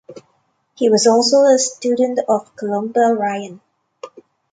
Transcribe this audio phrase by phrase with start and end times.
[0.73, 3.61] He was also a student of Columba Ryan.